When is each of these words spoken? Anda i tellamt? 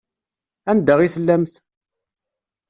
Anda 0.71 0.95
i 1.01 1.09
tellamt? 1.13 1.53